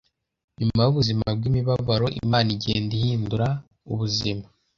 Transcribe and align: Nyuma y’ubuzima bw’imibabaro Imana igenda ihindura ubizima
Nyuma 0.59 0.79
y’ubuzima 0.83 1.25
bw’imibabaro 1.37 2.05
Imana 2.21 2.49
igenda 2.55 2.91
ihindura 2.99 3.47
ubizima 3.91 4.45